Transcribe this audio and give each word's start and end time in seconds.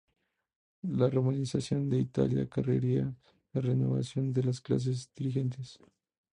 La 0.97 1.11
romanización 1.11 1.87
de 1.87 1.99
Italia 1.99 2.41
acarrearía 2.45 3.13
la 3.53 3.61
renovación 3.61 4.33
de 4.33 4.41
las 4.41 4.59
clases 4.59 5.11
dirigentes. 5.15 5.77